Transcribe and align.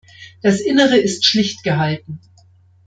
Das 0.41 0.61
Innere 0.61 0.97
ist 0.97 1.25
schlicht 1.27 1.61
gehalten. 1.63 2.19